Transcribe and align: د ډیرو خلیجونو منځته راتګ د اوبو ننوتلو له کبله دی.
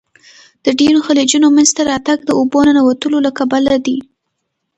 د 0.65 0.67
ډیرو 0.79 0.99
خلیجونو 1.07 1.47
منځته 1.57 1.81
راتګ 1.91 2.19
د 2.25 2.29
اوبو 2.39 2.59
ننوتلو 2.67 3.17
له 3.25 3.31
کبله 3.39 3.73
دی. 3.85 3.97